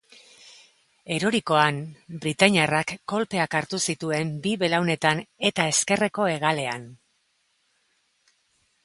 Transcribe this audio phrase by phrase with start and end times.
[1.15, 1.81] Erorikoan,
[2.23, 6.89] britainiarrak kolpeak hartu zituen bi belaunetan eta ezkerreko hegalean.